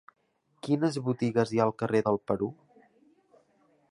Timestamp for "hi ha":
1.57-1.67